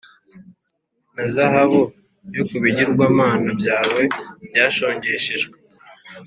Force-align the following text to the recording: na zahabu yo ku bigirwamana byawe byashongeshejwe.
na 1.15 1.25
zahabu 1.33 1.81
yo 2.35 2.43
ku 2.49 2.55
bigirwamana 2.63 3.49
byawe 3.59 4.01
byashongeshejwe. 4.47 5.55